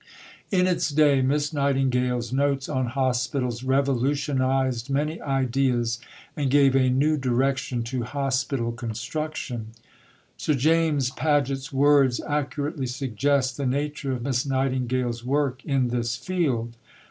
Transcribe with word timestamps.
In 0.49 0.65
its 0.65 0.89
day 0.89 1.21
Miss 1.21 1.53
Nightingale's 1.53 2.33
Notes 2.33 2.67
on 2.67 2.87
Hospitals 2.87 3.61
revolutionized 3.63 4.89
many 4.89 5.21
ideas, 5.21 5.99
and 6.35 6.49
gave 6.49 6.73
a 6.75 6.89
new 6.89 7.17
direction 7.17 7.83
to 7.83 8.01
hospital 8.01 8.71
construction. 8.71 9.57
Above, 9.57 9.75
p. 10.39 10.43
383. 10.45 10.53
Sir 10.55 10.59
James 10.59 11.09
Paget's 11.11 11.71
words 11.71 12.19
accurately 12.27 12.87
suggest 12.87 13.57
the 13.57 13.67
nature 13.67 14.11
of 14.13 14.23
Miss 14.23 14.43
Nightingale's 14.43 15.23
work 15.23 15.63
in 15.65 15.89
this 15.89 16.15
field. 16.15 16.77